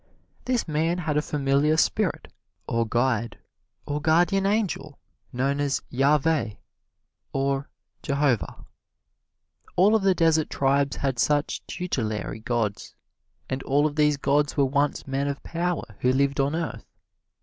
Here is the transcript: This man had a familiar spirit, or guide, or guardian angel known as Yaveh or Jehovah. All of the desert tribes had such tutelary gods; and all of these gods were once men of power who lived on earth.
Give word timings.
This 0.45 0.67
man 0.67 0.97
had 0.97 1.15
a 1.15 1.21
familiar 1.21 1.77
spirit, 1.77 2.33
or 2.67 2.87
guide, 2.87 3.37
or 3.85 4.01
guardian 4.01 4.47
angel 4.47 4.97
known 5.31 5.59
as 5.59 5.83
Yaveh 5.91 6.57
or 7.33 7.69
Jehovah. 8.01 8.65
All 9.75 9.93
of 9.95 10.01
the 10.01 10.15
desert 10.15 10.49
tribes 10.49 10.95
had 10.95 11.19
such 11.19 11.63
tutelary 11.67 12.39
gods; 12.39 12.95
and 13.47 13.61
all 13.61 13.85
of 13.85 13.95
these 13.95 14.17
gods 14.17 14.57
were 14.57 14.65
once 14.65 15.05
men 15.05 15.27
of 15.27 15.43
power 15.43 15.83
who 15.99 16.11
lived 16.11 16.39
on 16.39 16.55
earth. 16.55 16.87